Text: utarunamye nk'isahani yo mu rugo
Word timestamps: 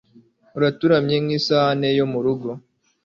utarunamye 0.57 1.17
nk'isahani 1.23 1.89
yo 1.99 2.05
mu 2.11 2.19
rugo 2.25 2.49